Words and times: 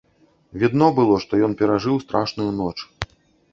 Відно 0.63 0.87
было, 0.99 1.19
што 1.27 1.41
ён 1.49 1.55
перажыў 1.61 2.01
страшную 2.07 2.51
ноч. 2.65 2.75